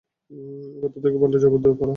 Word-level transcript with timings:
এবার 0.77 0.89
তোদেরকে 0.95 1.17
পাল্টা 1.21 1.39
জবাব 1.43 1.59
দেওয়ার 1.63 1.77
পালা। 1.79 1.89